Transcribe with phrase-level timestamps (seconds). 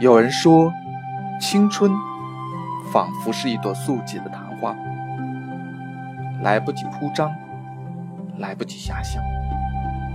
[0.00, 0.72] 有人说，
[1.38, 1.92] 青春
[2.90, 4.74] 仿佛是一朵素洁的昙花，
[6.40, 7.30] 来不及铺张，
[8.38, 9.22] 来不及遐想，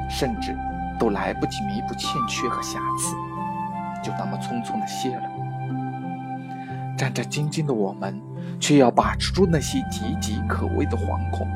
[0.10, 0.58] 甚至
[0.98, 3.16] 都来不及弥补欠缺和瑕疵，
[4.02, 5.30] 就那么匆匆的谢了。
[6.98, 8.20] 战战兢兢的我们，
[8.60, 11.48] 却要把持住那些岌岌可危的惶恐，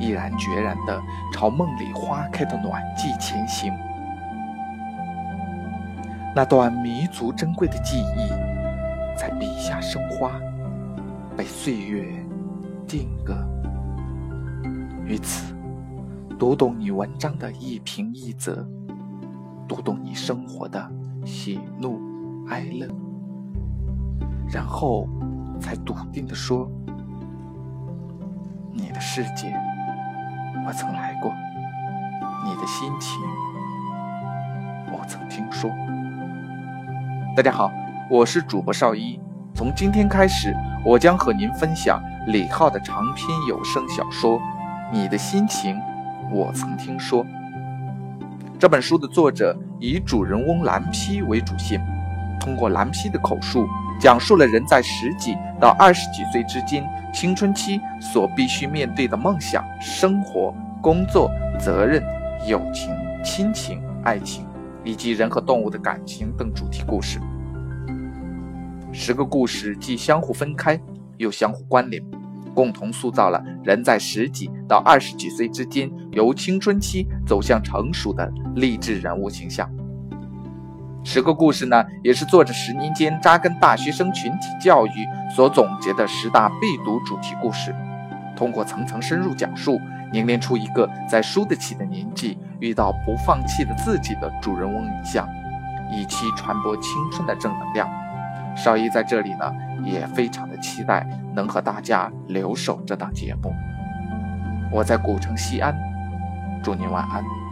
[0.00, 1.00] 毅然决然地
[1.32, 3.72] 朝梦里花开的暖季前行。
[6.36, 8.28] 那段弥足珍贵的记忆，
[9.18, 10.38] 在笔下生花，
[11.34, 12.06] 被岁月
[12.86, 13.34] 定格。
[15.06, 15.54] 于此，
[16.38, 18.54] 读懂你文章的一平一仄，
[19.66, 20.86] 读懂你生活的
[21.24, 21.98] 喜怒
[22.50, 22.86] 哀乐，
[24.52, 25.08] 然后
[25.58, 26.70] 才笃定地说：
[28.74, 29.58] 你的世界，
[30.66, 31.32] 我曾来过；
[32.44, 33.18] 你的心情，
[34.92, 35.70] 我曾听说。
[37.36, 37.70] 大家好，
[38.08, 39.20] 我是主播邵一。
[39.54, 44.38] 从今天开始，我将和您分享李浩的长篇有声小说
[44.90, 45.78] 《你的心情，
[46.32, 47.22] 我曾听说》。
[48.58, 51.78] 这本书的作者以主人翁蓝批为主线，
[52.40, 53.68] 通过蓝批的口述，
[54.00, 62.02] 讲述了人在十几到二十几岁之间青春期所必须面对的梦想、生活、工作、责任、
[62.48, 64.46] 友情、亲情、爱情。
[64.86, 67.18] 以及人和动物的感情等主题故事，
[68.92, 70.80] 十个故事既相互分开，
[71.16, 72.00] 又相互关联，
[72.54, 79.68] 共同塑造了人在十几到二十几岁之间由青春期走向成熟的励志人物形象。
[81.02, 84.90] 十个故事呢，也是作者十年间扎根大学生群体教育
[85.34, 87.74] 所总结的十大必读主题故事，
[88.36, 89.80] 通过层层深入讲述。
[90.12, 95.28] 凝练出一个在输得起的年纪遇到不放弃的自己的主人翁影像，
[95.90, 97.88] 以期传播青春的正能量。
[98.56, 99.52] 邵一在这里呢，
[99.84, 103.52] 也非常的期待能和大家留守这档节目。
[104.70, 105.76] 我在古城西安，
[106.62, 107.45] 祝您晚安。